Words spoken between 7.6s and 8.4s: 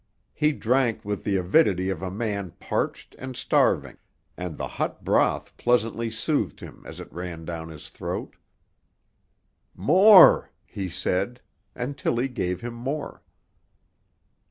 his throat.